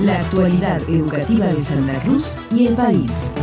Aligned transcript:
La 0.00 0.20
actualidad 0.20 0.80
educativa 0.88 1.46
de 1.46 1.60
Santa 1.60 1.98
Cruz 1.98 2.36
y 2.54 2.68
el 2.68 2.76
país. 2.76 3.34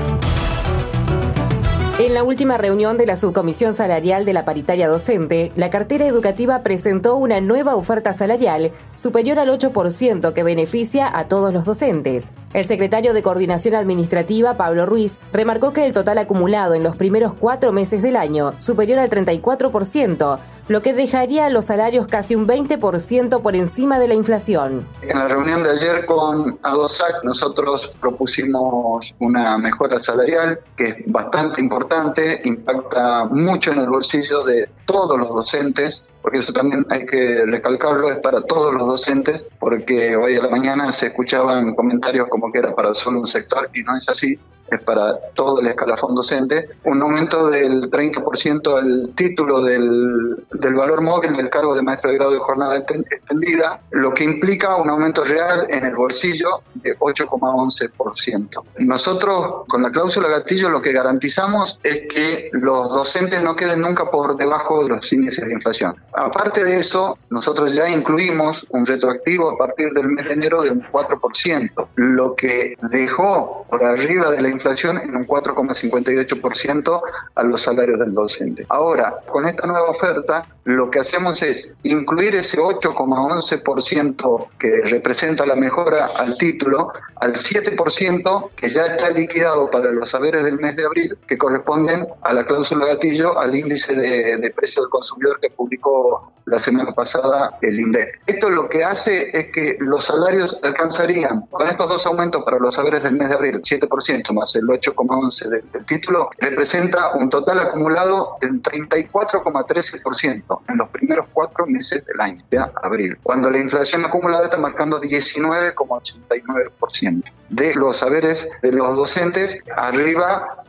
En 1.99 2.13
la 2.13 2.23
última 2.23 2.57
reunión 2.57 2.97
de 2.97 3.05
la 3.05 3.17
Subcomisión 3.17 3.75
Salarial 3.75 4.23
de 4.23 4.31
la 4.31 4.45
Paritaria 4.45 4.87
Docente, 4.87 5.51
la 5.57 5.69
cartera 5.69 6.05
educativa 6.05 6.61
presentó 6.61 7.17
una 7.17 7.41
nueva 7.41 7.75
oferta 7.75 8.13
salarial 8.13 8.71
superior 8.95 9.39
al 9.39 9.49
8% 9.49 10.31
que 10.31 10.43
beneficia 10.43 11.09
a 11.17 11.27
todos 11.27 11.53
los 11.53 11.65
docentes. 11.65 12.31
El 12.53 12.65
secretario 12.65 13.13
de 13.13 13.23
Coordinación 13.23 13.75
Administrativa, 13.75 14.55
Pablo 14.55 14.85
Ruiz, 14.85 15.19
remarcó 15.33 15.73
que 15.73 15.85
el 15.85 15.93
total 15.93 16.17
acumulado 16.17 16.73
en 16.73 16.83
los 16.83 16.95
primeros 16.95 17.33
cuatro 17.33 17.73
meses 17.73 18.01
del 18.01 18.15
año, 18.15 18.53
superior 18.59 18.99
al 18.99 19.09
34%, 19.09 20.39
lo 20.67 20.81
que 20.81 20.93
dejaría 20.93 21.49
los 21.49 21.65
salarios 21.67 22.07
casi 22.07 22.35
un 22.35 22.47
20% 22.47 23.41
por 23.41 23.55
encima 23.55 23.99
de 23.99 24.07
la 24.07 24.15
inflación. 24.15 24.87
En 25.01 25.19
la 25.19 25.27
reunión 25.27 25.63
de 25.63 25.71
ayer 25.71 26.05
con 26.05 26.57
ADOSAC 26.63 27.23
nosotros 27.23 27.93
propusimos 27.99 29.13
una 29.19 29.57
mejora 29.57 29.99
salarial 29.99 30.59
que 30.75 30.87
es 30.87 30.95
bastante 31.07 31.61
importante, 31.61 32.41
impacta 32.45 33.25
mucho 33.25 33.71
en 33.71 33.79
el 33.79 33.89
bolsillo 33.89 34.43
de 34.43 34.69
todos 34.85 35.19
los 35.19 35.29
docentes, 35.29 36.05
porque 36.21 36.39
eso 36.39 36.53
también 36.53 36.85
hay 36.89 37.05
que 37.05 37.45
recalcarlo, 37.45 38.11
es 38.11 38.17
para 38.19 38.41
todos 38.41 38.73
los 38.73 38.87
docentes, 38.87 39.45
porque 39.59 40.15
hoy 40.15 40.37
a 40.37 40.43
la 40.43 40.49
mañana 40.49 40.91
se 40.91 41.07
escuchaban 41.07 41.75
comentarios 41.75 42.27
como 42.29 42.51
que 42.51 42.59
era 42.59 42.73
para 42.73 42.95
solo 42.95 43.19
un 43.19 43.27
sector 43.27 43.69
y 43.73 43.83
no 43.83 43.95
es 43.95 44.09
así 44.09 44.39
para 44.85 45.19
todo 45.33 45.59
el 45.59 45.67
escalafón 45.67 46.15
docente, 46.15 46.69
un 46.83 47.01
aumento 47.01 47.49
del 47.49 47.89
30% 47.89 48.81
del 48.81 49.13
título 49.15 49.61
del, 49.61 50.43
del, 50.53 50.75
valor 50.75 51.01
móvil 51.01 51.35
del 51.35 51.49
cargo 51.49 51.75
de 51.75 51.81
maestro 51.81 52.09
de 52.09 52.17
grado 52.17 52.31
de 52.31 52.39
jornada 52.39 52.77
extendida, 52.77 53.79
lo 53.91 54.13
que 54.13 54.23
implica 54.23 54.75
un 54.75 54.89
aumento 54.89 55.23
real 55.23 55.67
en 55.69 55.85
el 55.85 55.95
bolsillo 55.95 56.61
de 56.75 56.97
8,11%. 56.97 58.63
Nosotros 58.79 59.65
con 59.67 59.83
la 59.83 59.91
cláusula 59.91 60.29
gatillo 60.29 60.69
lo 60.69 60.81
que 60.81 60.91
garantizamos 60.91 61.79
es 61.83 62.03
que 62.07 62.49
los 62.53 62.89
docentes 62.89 63.41
no 63.41 63.55
queden 63.55 63.81
nunca 63.81 64.09
por 64.09 64.35
debajo 64.35 64.83
de 64.83 64.89
los 64.89 65.13
índices 65.13 65.45
de 65.45 65.53
inflación. 65.53 65.95
Aparte 66.13 66.63
de 66.63 66.79
eso, 66.79 67.17
nosotros 67.29 67.73
ya 67.73 67.89
incluimos 67.89 68.65
un 68.69 68.85
retroactivo 68.85 69.51
a 69.51 69.57
partir 69.57 69.91
del 69.93 70.07
mes 70.07 70.25
de 70.25 70.33
enero 70.33 70.63
de 70.63 70.71
un 70.71 70.81
4%, 70.83 71.87
lo 71.95 72.35
que 72.35 72.75
dejó 72.89 73.65
por 73.69 73.83
arriba 73.83 74.31
de 74.31 74.41
la 74.41 74.49
inflación 74.55 74.97
en 74.97 75.15
un 75.15 75.27
4,58% 75.27 77.01
a 77.35 77.43
los 77.43 77.61
salarios 77.61 77.99
del 77.99 78.13
docente. 78.13 78.65
Ahora, 78.69 79.19
con 79.27 79.45
esta 79.45 79.67
nueva 79.67 79.89
oferta, 79.89 80.47
lo 80.65 80.89
que 80.89 80.99
hacemos 80.99 81.41
es 81.43 81.73
incluir 81.83 82.35
ese 82.35 82.57
8,11% 82.57 84.47
que 84.57 84.81
representa 84.85 85.45
la 85.45 85.55
mejora 85.55 86.07
al 86.07 86.35
título, 86.37 86.91
al 87.17 87.33
7% 87.33 88.49
que 88.55 88.69
ya 88.69 88.87
está 88.87 89.11
liquidado 89.11 89.69
para 89.69 89.91
los 89.91 90.09
saberes 90.09 90.43
del 90.43 90.57
mes 90.57 90.75
de 90.75 90.85
abril, 90.85 91.17
que 91.27 91.37
corresponden 91.37 92.07
a 92.23 92.33
la 92.33 92.45
cláusula 92.45 92.87
gatillo, 92.87 93.37
al 93.37 93.55
índice 93.55 93.95
de, 93.95 94.37
de 94.37 94.51
precio 94.51 94.81
del 94.81 94.89
consumidor 94.89 95.39
que 95.39 95.51
publicó 95.51 96.33
la 96.45 96.57
semana 96.57 96.93
pasada 96.93 97.57
el 97.61 97.79
INDEC. 97.79 98.21
Esto 98.25 98.49
lo 98.49 98.67
que 98.67 98.83
hace 98.83 99.37
es 99.37 99.51
que 99.51 99.77
los 99.79 100.05
salarios 100.05 100.59
alcanzarían, 100.63 101.41
con 101.51 101.67
estos 101.67 101.87
dos 101.89 102.05
aumentos 102.07 102.43
para 102.43 102.57
los 102.57 102.73
saberes 102.73 103.03
del 103.03 103.13
mes 103.13 103.29
de 103.29 103.35
abril, 103.35 103.61
7% 103.61 104.33
más 104.33 104.55
el 104.55 104.63
8,11% 104.63 105.47
del, 105.47 105.71
del 105.71 105.85
título, 105.85 106.31
representa 106.39 107.15
un 107.15 107.29
total 107.29 107.59
acumulado 107.59 108.37
del 108.41 108.63
34,13% 108.63 110.54
en 110.67 110.77
los 110.77 110.89
primeros 110.89 111.27
cuatro 111.33 111.65
meses 111.67 112.05
del 112.05 112.21
año, 112.21 112.43
de 112.49 112.63
abril, 112.83 113.17
cuando 113.23 113.49
la 113.49 113.57
inflación 113.57 114.05
acumulada 114.05 114.45
está 114.45 114.57
marcando 114.57 115.01
19,89% 115.01 117.23
de 117.49 117.75
los 117.75 117.97
saberes 117.97 118.49
de 118.61 118.71
los 118.71 118.95
docentes 118.95 119.61
arriba 119.75 120.63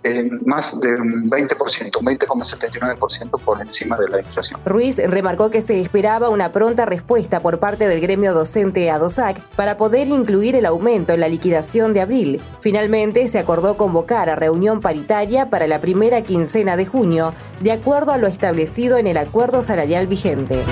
más 0.44 0.78
de 0.80 0.94
un 0.94 1.30
20%, 1.30 1.90
20,79% 1.90 3.40
por 3.42 3.60
encima 3.60 3.96
de 3.96 4.08
la 4.08 4.18
inflación. 4.20 4.60
Ruiz 4.64 5.00
remarcó 5.04 5.50
que 5.50 5.62
se 5.62 5.80
esperaba 5.80 6.28
una 6.28 6.52
pronta 6.52 6.84
respuesta 6.84 7.40
por 7.40 7.58
parte 7.58 7.88
del 7.88 8.00
gremio 8.00 8.34
docente 8.34 8.90
ADOSAC 8.90 9.40
para 9.56 9.76
poder 9.76 10.08
incluir 10.08 10.56
el 10.56 10.66
aumento 10.66 11.12
en 11.12 11.20
la 11.20 11.28
liquidación 11.28 11.92
de 11.92 12.00
abril. 12.00 12.40
Finalmente 12.60 13.28
se 13.28 13.38
acordó 13.38 13.76
convocar 13.76 14.30
a 14.30 14.36
reunión 14.36 14.80
paritaria 14.80 15.50
para 15.50 15.66
la 15.66 15.80
primera 15.80 16.22
quincena 16.22 16.76
de 16.76 16.86
junio, 16.86 17.34
de 17.60 17.72
acuerdo 17.72 18.12
a 18.12 18.18
lo 18.18 18.26
establecido 18.26 18.98
en 18.98 19.06
el 19.06 19.16
acuerdo 19.16 19.62
salarial 19.62 20.06
vigente. 20.06 20.62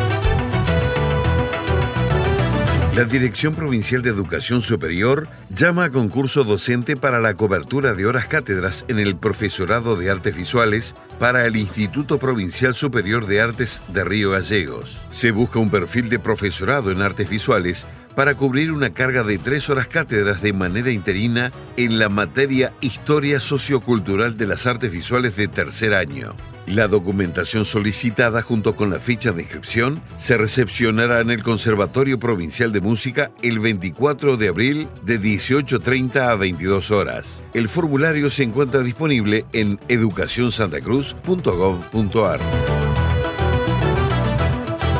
La 2.95 3.03
Dirección 3.03 3.57
Provincial 3.57 4.03
de 4.03 4.11
Educación 4.11 4.63
Superior 4.63 5.27
llama 5.51 5.87
a 5.87 5.91
concurso 5.91 6.45
docente 6.45 6.97
para 6.97 7.19
la 7.19 7.35
cobertura 7.35 7.93
de 7.93 8.07
horas 8.07 8.29
cátedras 8.29 8.85
en 8.87 9.01
el 9.01 9.17
profesorado 9.17 9.97
de 9.97 10.13
artes 10.13 10.37
visuales 10.37 10.95
para 11.19 11.45
el 11.45 11.57
Instituto 11.57 12.19
Provincial 12.19 12.77
Superior 12.77 13.27
de 13.27 13.41
Artes 13.41 13.83
de 13.89 14.05
Río 14.05 14.31
Gallegos. 14.31 15.01
Se 15.11 15.33
busca 15.33 15.59
un 15.59 15.71
perfil 15.71 16.09
de 16.09 16.21
profesorado 16.21 16.93
en 16.93 17.03
artes 17.03 17.29
visuales 17.29 17.85
para 18.15 18.37
cubrir 18.37 18.71
una 18.71 18.95
carga 18.95 19.25
de 19.25 19.39
tres 19.39 19.69
horas 19.71 19.89
cátedras 19.89 20.41
de 20.41 20.53
manera 20.53 20.93
interina 20.93 21.51
en 21.77 21.99
la 21.99 22.09
materia 22.09 22.75
Historia 22.81 23.41
Sociocultural 23.41 24.37
de 24.37 24.47
las 24.47 24.69
Artes 24.69 24.93
Visuales 24.93 25.35
de 25.35 25.49
tercer 25.49 25.95
año. 25.95 26.37
La 26.67 26.89
documentación 26.89 27.65
solicitada 27.65 28.43
junto 28.43 28.75
con 28.75 28.91
la 28.91 28.99
ficha 28.99 29.31
de 29.33 29.43
inscripción 29.43 30.03
se 30.17 30.37
recepcionará 30.39 31.21
en 31.21 31.31
el 31.31 31.43
Conservatorio 31.43 32.19
Provincial 32.19 32.73
de 32.73 32.81
Música 32.81 33.31
el 33.43 33.59
24 33.59 34.37
de 34.37 34.49
abril 34.49 34.89
de 35.03 35.21
18.30 35.21 36.17
a 36.17 36.35
22 36.37 36.91
horas. 36.91 37.45
El 37.53 37.69
formulario 37.69 38.31
se 38.31 38.45
encuentra 38.45 38.81
disponible 38.81 39.45
en 39.53 39.79
educacionsantacruz.gov.ar. 39.89 42.41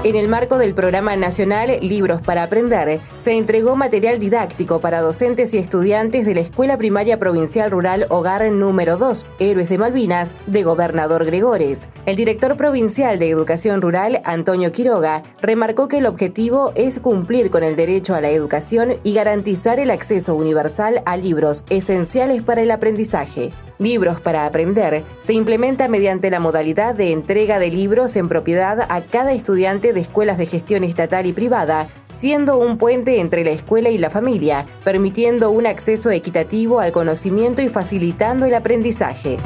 En 0.05 0.17
el 0.17 0.29
marco 0.29 0.59
del 0.59 0.75
programa 0.75 1.17
nacional 1.17 1.79
Libros 1.81 2.21
para 2.21 2.43
Aprender, 2.43 3.01
se 3.19 3.33
entregó 3.39 3.75
material 3.75 4.19
didáctico 4.19 4.79
para 4.79 5.01
docentes 5.01 5.55
y 5.55 5.59
estudiantes 5.59 6.27
de 6.27 6.35
la 6.35 6.43
Escuela 6.43 6.77
Primaria 6.77 7.19
Provincial 7.19 7.71
Rural 7.71 8.05
Hogar 8.11 8.45
número 8.53 8.99
2, 8.99 9.27
Héroes 9.39 9.71
de 9.71 9.79
Malvinas, 9.79 10.37
de 10.47 10.63
Gobernador 10.63 11.25
Gregores. 11.25 11.89
El 12.05 12.17
director 12.17 12.59
provincial 12.59 13.19
de 13.19 13.31
Educación 13.31 13.81
Rural, 13.81 14.21
Antonio 14.27 14.73
Quiroga, 14.73 15.23
remarcó 15.41 15.89
que 15.89 15.97
el 15.97 16.07
objetivo 16.07 16.73
es 16.75 16.99
cumplir 16.99 17.51
con 17.51 17.65
el 17.65 17.75
derecho 17.75 18.15
a 18.15 18.21
la 18.21 18.29
educación 18.29 18.97
y 19.05 19.15
garantizar 19.15 19.81
el 19.81 19.91
acceso 19.91 20.35
universal 20.35 21.01
a 21.07 21.17
libros 21.17 21.65
esenciales 21.71 22.43
para 22.43 22.61
el 22.61 22.73
aprendizaje. 22.73 23.53
Libros 23.79 24.21
para 24.21 24.45
Aprender 24.45 25.03
se 25.23 25.33
implementa 25.33 25.89
mediante 25.89 26.31
la 26.31 26.41
modalidad 26.41 26.95
de 26.95 27.11
entrega 27.11 27.59
de 27.59 27.71
libros 27.71 28.17
en 28.17 28.29
propiedad 28.29 28.87
a 28.89 29.01
cada 29.01 29.33
estudiante 29.33 29.94
de 29.95 30.01
escuelas 30.01 30.37
de 30.37 30.47
gestión 30.47 30.85
estatal 30.85 31.27
y 31.27 31.33
privada, 31.33 31.89
siendo 32.09 32.59
un 32.59 32.77
puente 32.77 33.21
entre 33.21 33.45
la 33.45 33.51
escuela 33.51 33.91
y 33.91 33.99
la 33.99 34.11
familia, 34.11 34.67
permitiendo 34.85 35.51
un 35.51 35.67
acceso 35.67 36.11
equitativo 36.11 36.81
al 36.81 36.93
conocimiento 36.93 37.63
y 37.63 37.69
facilitando 37.69 38.45
el 38.45 38.55
aprendizaje. 38.55 39.39